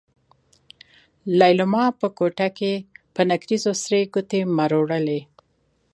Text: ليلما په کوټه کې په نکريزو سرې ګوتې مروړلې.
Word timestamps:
ليلما 1.39 1.85
په 1.99 2.07
کوټه 2.17 2.47
کې 2.57 2.73
په 3.13 3.21
نکريزو 3.29 3.71
سرې 3.83 4.01
ګوتې 4.13 4.41
مروړلې. 4.57 5.21